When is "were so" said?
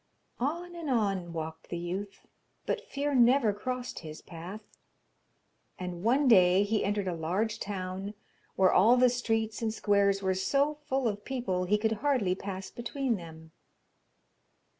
10.23-10.73